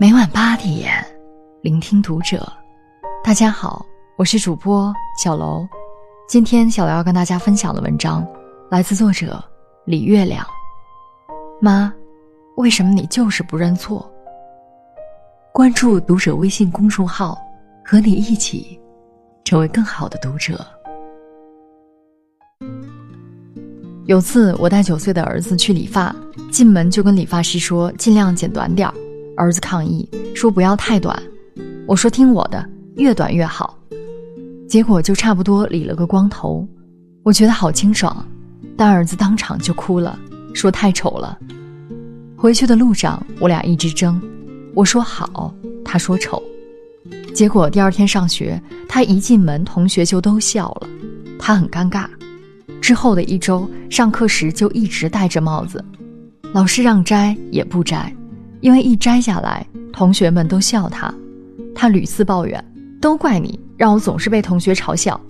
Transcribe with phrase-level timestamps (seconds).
[0.00, 1.04] 每晚八点，
[1.60, 2.46] 聆听读者。
[3.24, 3.84] 大家好，
[4.16, 5.66] 我是主播小楼。
[6.28, 8.24] 今天小楼要跟大家分享的文章，
[8.70, 9.42] 来自作者
[9.86, 10.46] 李月亮。
[11.60, 11.92] 妈，
[12.58, 14.08] 为什么你就是不认错？
[15.52, 17.36] 关注读者微信公众号，
[17.84, 18.80] 和你一起
[19.42, 20.64] 成为更好的读者。
[24.06, 26.14] 有次我带九岁的儿子去理发，
[26.52, 28.94] 进门就跟理发师说尽量剪短点儿。
[29.38, 31.16] 儿子抗议说不要太短，
[31.86, 33.78] 我说听我的，越短越好。
[34.68, 36.66] 结果就差不多理了个光头，
[37.22, 38.26] 我觉得好清爽，
[38.76, 40.18] 但儿子当场就哭了，
[40.52, 41.38] 说太丑了。
[42.36, 44.20] 回去的路上，我俩一直争，
[44.74, 46.42] 我说好，他说丑。
[47.32, 50.88] 结果第二天上学，他一进门，同学就都笑了，
[51.38, 52.06] 他很尴尬。
[52.80, 55.82] 之后的一周，上课时就一直戴着帽子，
[56.52, 58.12] 老师让摘也不摘，
[58.60, 61.12] 因为一摘下来，同学们都笑他。
[61.74, 62.62] 他屡次抱怨，
[63.00, 65.20] 都怪你，让我总是被同学嘲笑。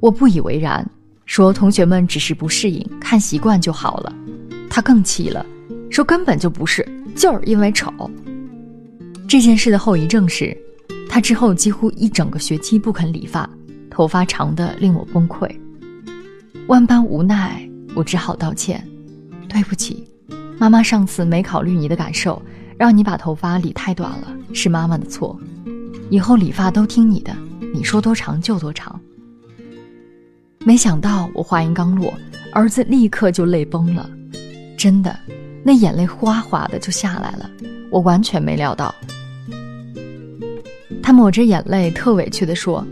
[0.00, 0.86] 我不以为然，
[1.24, 4.14] 说同学们只是不适应，看习惯就好了。
[4.68, 5.44] 他更气了。
[5.88, 7.90] 说根本就不是，就是因为丑。
[9.26, 10.56] 这件事的后遗症是，
[11.08, 13.48] 他之后几乎一整个学期不肯理发，
[13.90, 15.48] 头发长的令我崩溃。
[16.66, 18.86] 万般无奈，我只好道歉
[19.48, 20.06] ：“对不起，
[20.58, 22.40] 妈妈上次没考虑你的感受，
[22.78, 25.38] 让你把头发理太短了，是妈妈的错。
[26.08, 27.36] 以后理发都听你的，
[27.74, 28.98] 你说多长就多长。”
[30.64, 32.12] 没想到我话音刚落，
[32.52, 34.08] 儿子立刻就泪崩了，
[34.76, 35.16] 真的。
[35.62, 37.50] 那眼泪哗哗的就下来了，
[37.90, 38.94] 我完全没料到。
[41.02, 42.84] 他抹着眼泪，特委屈的说：“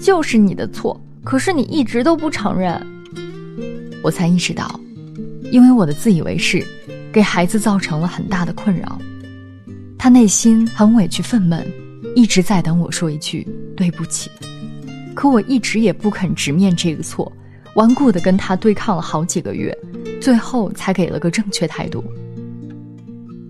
[0.00, 2.78] 就是你的错，可是你一直都不承认。”
[4.02, 4.78] 我才意识到，
[5.50, 6.62] 因为我的自以为是，
[7.14, 9.00] 给孩子造成了很大的困扰。
[9.96, 11.64] 他内心很委屈愤懑，
[12.16, 14.28] 一直在等我说一句对不起，
[15.14, 17.32] 可我一直也不肯直面这个错，
[17.76, 19.72] 顽固的跟他对抗了好几个月。
[20.20, 22.02] 最后才给了个正确态度。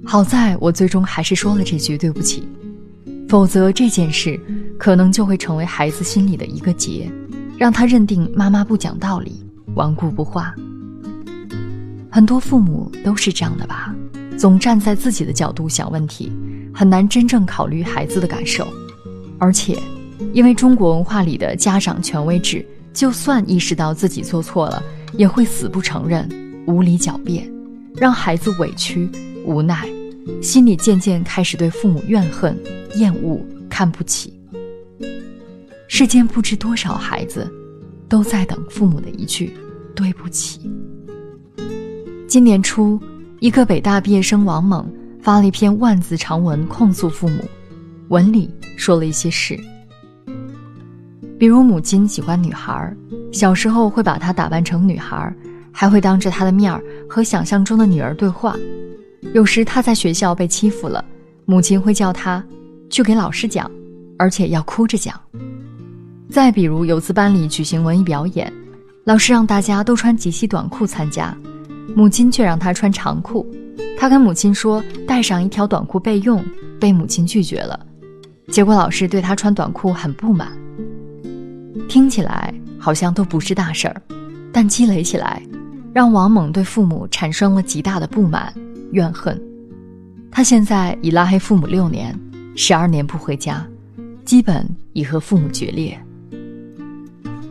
[0.05, 2.47] 好在我最终还是说了这句对不起，
[3.29, 4.39] 否则这件事
[4.79, 7.11] 可能就会成为孩子心里的一个结，
[7.57, 9.43] 让他认定妈妈不讲道理、
[9.75, 10.55] 顽固不化。
[12.15, 13.93] 很多父母都是这样的吧，
[14.39, 16.31] 总站在自己的角度想问题，
[16.73, 18.69] 很难真正考虑孩子的感受。
[19.37, 19.77] 而且，
[20.33, 24.81] 因为中国文化里的家长权威制，就算意识到自己做错了，
[25.15, 26.29] 也会死不承认。
[26.69, 27.53] 无理狡辩，
[27.97, 29.11] 让孩子委屈
[29.45, 29.85] 无奈，
[30.41, 32.57] 心里渐渐开始对父母怨恨、
[32.95, 34.33] 厌恶、看不起。
[35.89, 37.53] 世间不知多少孩子，
[38.09, 39.53] 都在等父母的一句
[39.97, 40.71] “对不起”。
[42.35, 43.01] 今年初，
[43.39, 47.45] 一个北大毕业生王猛发了一篇万字长文控诉父母，
[48.09, 49.57] 文里说了一些事，
[51.39, 52.93] 比如母亲喜欢女孩，
[53.31, 55.33] 小时候会把她打扮成女孩。
[55.71, 58.57] 还会当着他的面儿和想象中的女儿对话，
[59.33, 61.05] 有时他在学校被欺负了，
[61.45, 62.45] 母亲会叫他
[62.91, 63.71] 去给老师讲，
[64.19, 65.15] 而且要哭着讲。
[66.29, 68.53] 再比如有次班里举行文艺表演，
[69.05, 71.33] 老师让大家都穿及膝短裤参加，
[71.97, 73.47] 母亲却让他穿长裤，
[73.99, 76.45] 他跟母亲说带上一条短裤备用，
[76.79, 77.79] 被母亲拒绝了。
[78.49, 80.53] 结果老师对他穿短裤很不满。
[81.89, 84.03] 听起来好像都不是大事儿，
[84.53, 85.43] 但积累起来。
[85.93, 88.53] 让王猛对父母产生了极大的不满、
[88.91, 89.41] 怨恨。
[90.29, 92.19] 他现在已拉黑父母六年，
[92.57, 93.65] 十二年不回家，
[94.25, 95.97] 基本已和父母决裂。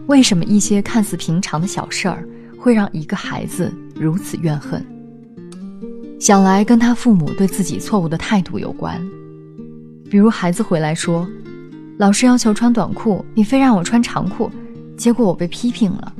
[0.07, 2.27] 为什么一些看似平常的小事儿
[2.63, 4.81] 会让一个孩子如此怨恨？
[6.17, 8.97] 想来跟他父母对自己错误的态度有关。
[10.09, 11.27] 比如孩子回来说
[11.99, 14.49] ：“老师要求穿短裤，你非让我穿长裤，
[14.95, 16.13] 结果我被批评了。”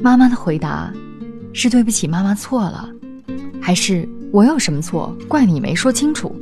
[0.00, 0.90] 妈妈的回答。
[1.54, 2.88] 是对不起，妈妈错了，
[3.60, 5.14] 还是我有什么错？
[5.28, 6.34] 怪你没说清楚。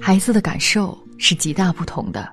[0.00, 2.24] 孩子的感受是极大不同的。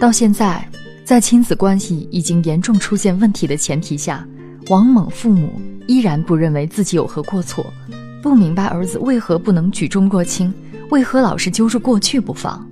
[0.00, 0.68] 到现在，
[1.04, 4.26] 在亲子关系已经严重出现问题的前提下，
[4.68, 7.72] 王猛父母依然不认为自己有何过错，
[8.20, 10.52] 不明白儿子为何不能举重若轻，
[10.90, 12.68] 为何老是揪住过去不放。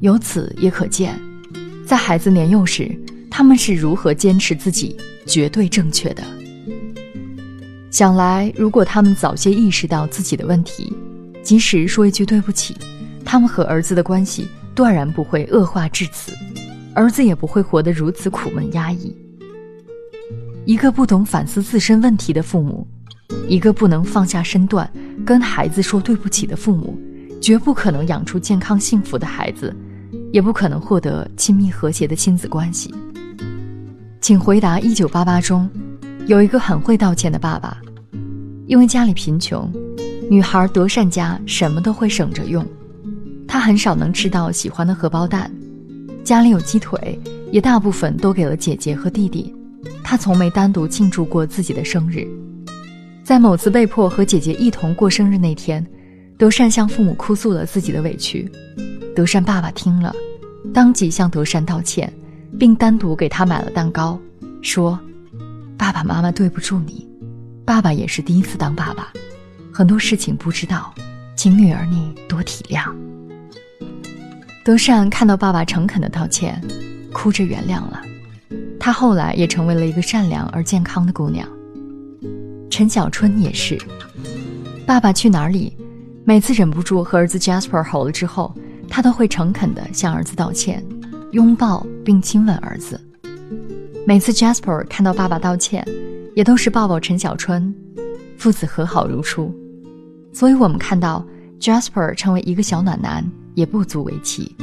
[0.00, 1.16] 由此也可见，
[1.86, 2.90] 在孩子年幼时，
[3.30, 6.24] 他们是如何坚持自己绝对正确的。
[7.88, 10.92] 想来，如果他们早些意识到自己的问题，
[11.40, 12.76] 及时说一句对不起，
[13.24, 16.32] 他们和儿子的关系断然不会恶化至此，
[16.96, 19.14] 儿子也不会活得如此苦闷压抑。
[20.64, 22.86] 一个不懂反思自身问题的父母，
[23.48, 24.88] 一个不能放下身段
[25.26, 26.96] 跟孩子说对不起的父母，
[27.40, 29.74] 绝不可能养出健康幸福的孩子，
[30.32, 32.94] 也不可能获得亲密和谐的亲子关系。
[34.20, 35.68] 请回答：一九八八中
[36.26, 37.76] 有一个很会道歉的爸爸，
[38.68, 39.68] 因为家里贫穷，
[40.30, 42.64] 女孩德善家什么都会省着用，
[43.48, 45.50] 她很少能吃到喜欢的荷包蛋，
[46.22, 47.18] 家里有鸡腿，
[47.50, 49.52] 也大部分都给了姐姐和弟弟，
[50.12, 52.28] 他从没单独庆祝过自己的生日。
[53.24, 55.82] 在某次被迫和姐姐一同过生日那天，
[56.36, 58.46] 德善向父母哭诉了自己的委屈。
[59.16, 60.14] 德善爸爸听了，
[60.74, 62.12] 当即向德善道歉，
[62.58, 64.20] 并单独给他买了蛋糕，
[64.60, 65.00] 说
[65.78, 67.08] ：“爸爸妈妈对不住你，
[67.64, 69.10] 爸爸也是第一次当爸爸，
[69.72, 70.92] 很多事情不知道，
[71.34, 72.84] 请女儿你多体谅。”
[74.62, 76.62] 德善看到爸爸诚恳的道歉，
[77.14, 78.02] 哭着原谅了。
[78.82, 81.48] 她后来也成为了一个善良而健康的姑娘。
[82.68, 83.78] 陈小春也是，
[84.84, 85.72] 爸爸去哪儿里？
[86.24, 88.52] 每次忍不住和儿子 Jasper 吼了之后，
[88.88, 90.84] 他都会诚恳地向儿子道歉，
[91.30, 93.00] 拥抱并亲吻儿子。
[94.04, 95.86] 每次 Jasper 看到爸爸道歉，
[96.34, 97.72] 也都是抱抱陈小春，
[98.36, 99.54] 父子和好如初。
[100.32, 101.24] 所以，我们看到
[101.60, 103.24] Jasper 成为一个小暖男
[103.54, 104.56] 也不足为奇。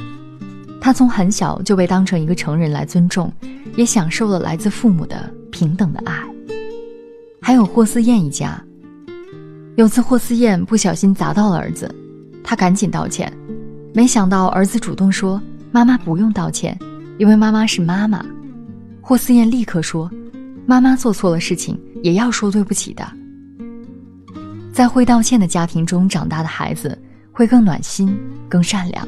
[0.81, 3.31] 他从很小就被当成一个成人来尊重，
[3.75, 6.13] 也享受了来自父母的平等的爱。
[7.41, 8.61] 还有霍思燕一家。
[9.75, 11.93] 有次霍思燕不小心砸到了儿子，
[12.43, 13.31] 他赶紧道歉，
[13.93, 15.41] 没想到儿子主动说
[15.71, 16.77] ：“妈妈不用道歉，
[17.17, 18.25] 因为妈妈是妈妈。”
[19.01, 20.11] 霍思燕立刻说
[20.67, 23.09] ：“妈妈做错了事情也要说对不起的。”
[24.73, 26.97] 在会道歉的家庭中长大的孩子
[27.31, 28.17] 会更暖心、
[28.47, 29.07] 更善良，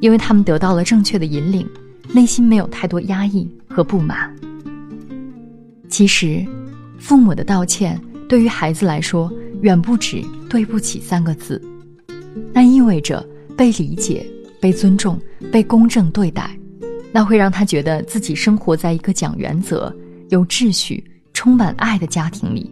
[0.00, 1.68] 因为他们得到了正确的引领，
[2.12, 4.34] 内心没有太多压抑和不满。
[5.88, 6.44] 其实。
[6.96, 9.30] 父母的道歉对于孩子来说，
[9.60, 11.60] 远不止“对不起”三个字，
[12.50, 13.22] 那意味着
[13.58, 14.24] 被理解、
[14.58, 15.20] 被尊重、
[15.52, 16.58] 被公正对待，
[17.12, 19.94] 那会让他觉得自己生活在一个讲原则、
[20.30, 21.04] 有秩序、
[21.34, 22.70] 充满爱的家庭里。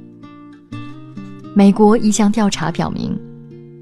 [1.55, 3.15] 美国一项调查表明，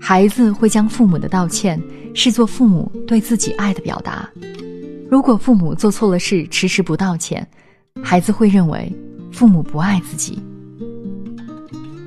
[0.00, 1.80] 孩子会将父母的道歉
[2.14, 4.28] 是做父母对自己爱的表达。
[5.10, 7.46] 如果父母做错了事迟迟不道歉，
[8.02, 8.92] 孩子会认为。
[9.32, 10.38] 父母不爱自己。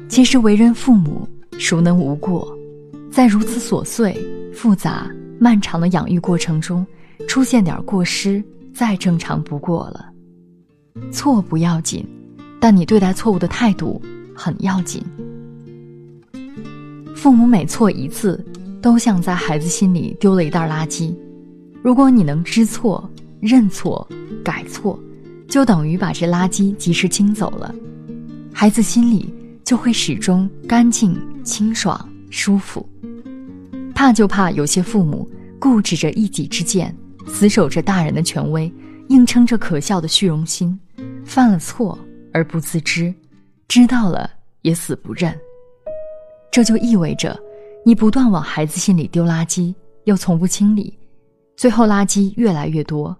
[0.09, 1.25] 其实为人父母，
[1.57, 2.45] 孰能无过？
[3.09, 4.13] 在如此琐碎、
[4.53, 5.09] 复杂、
[5.39, 6.85] 漫长的养育过程中，
[7.27, 10.05] 出现点过失，再正常不过了。
[11.11, 12.05] 错不要紧，
[12.59, 14.01] 但你对待错误的态度
[14.35, 15.01] 很要紧。
[17.15, 18.45] 父母每错一次，
[18.83, 21.15] 都像在孩子心里丢了一袋垃圾。
[21.81, 23.09] 如果你能知错、
[23.39, 24.07] 认错、
[24.43, 24.99] 改错。
[25.49, 27.75] 就等于把这垃圾及时清走了，
[28.51, 29.31] 孩子心里
[29.63, 32.83] 就会始终干净、清爽、舒服。
[33.93, 36.95] 怕就怕有些父母固执着一己之见，
[37.27, 38.73] 死守着大人的权威，
[39.09, 40.79] 硬撑着可笑的虚荣心，
[41.23, 41.99] 犯了错
[42.31, 43.13] 而不自知，
[43.67, 44.27] 知道了
[44.63, 45.31] 也死不认。
[46.51, 47.39] 这就意味着，
[47.85, 49.73] 你不断往孩子心里丢垃圾，
[50.05, 50.97] 又从不清理，
[51.55, 53.15] 最后垃圾越来越多，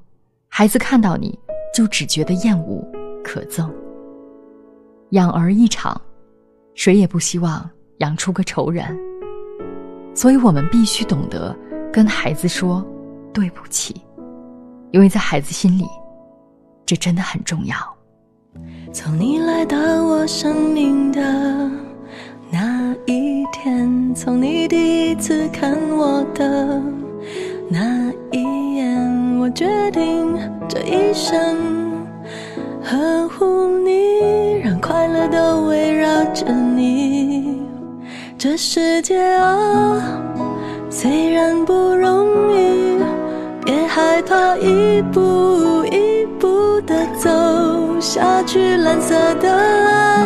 [0.48, 1.38] 孩子看到你。
[1.76, 2.88] 就只觉得厌恶、
[3.24, 3.68] 可憎。
[5.10, 6.00] 养儿一场，
[6.76, 7.68] 谁也不希望
[7.98, 8.96] 养出个仇人。
[10.14, 11.58] 所以我们必须懂得
[11.92, 12.86] 跟孩子说
[13.34, 14.00] 对不起，
[14.92, 15.84] 因为在孩子心里，
[16.86, 17.76] 这真的很重要。
[18.94, 21.72] 从你来到我生命的
[23.06, 26.82] 一天，从你第一次看我的
[27.68, 30.34] 那一眼，我决定。
[30.70, 31.58] 这一生
[32.82, 37.62] 呵护你，让快乐都围绕着你。
[38.38, 40.02] 这世界啊，
[40.90, 42.98] 虽然不容易，
[43.66, 47.30] 别害怕，一步一步的走
[48.00, 48.78] 下去。
[48.78, 50.26] 蓝色的爱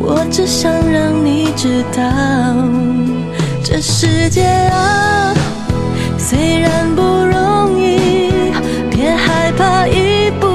[0.00, 2.02] 我只想让你知道，
[3.62, 5.34] 这世界啊，
[6.16, 8.30] 虽然不容易，
[8.90, 9.86] 别害怕。
[9.86, 10.46] 一步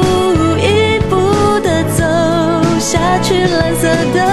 [0.59, 2.03] 一步的走
[2.79, 2.99] 下。
[3.23, 4.32] 去蓝色的。